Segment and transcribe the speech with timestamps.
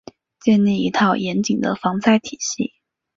[0.39, 2.73] 建立一套严谨的防灾体系